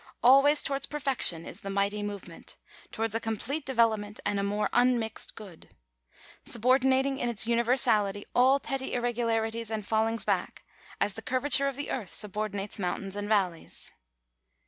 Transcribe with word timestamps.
Always 0.23 0.63
towards 0.63 0.87
perfection 0.87 1.45
is 1.45 1.59
the 1.59 1.69
mighty 1.69 2.01
movement— 2.01 2.57
towards 2.91 3.13
a 3.13 3.19
complete 3.19 3.67
deve 3.67 3.77
lopment 3.77 4.19
and 4.25 4.39
a 4.39 4.43
more 4.43 4.67
unmixed 4.73 5.35
good; 5.35 5.75
subordinating 6.43 7.17
in 7.19 7.29
its 7.29 7.45
uni 7.45 7.61
versality 7.61 8.23
all 8.33 8.59
petty 8.59 8.95
irregularities 8.95 9.69
and 9.69 9.85
fallings 9.85 10.25
back, 10.25 10.63
as 10.99 11.13
the 11.13 11.21
curva 11.21 11.55
ture 11.55 11.67
of 11.67 11.75
the 11.75 11.91
earth 11.91 12.11
subordinates 12.11 12.79
mountains 12.79 13.15
and 13.15 13.29
valleys. 13.29 13.91